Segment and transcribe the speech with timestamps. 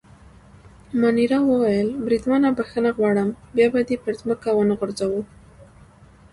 [0.99, 5.21] مانیرا وویل: بریدمنه بخښنه غواړم، بیا به دي پر مځکه ونه غورځوو.